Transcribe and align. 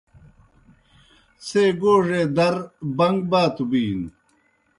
څھے 1.45 1.63
گوڙے 1.81 2.21
در 2.37 2.55
بَن٘گ 2.97 3.17
باتوْ 3.31 3.63
بِینوْ۔ 3.69 4.07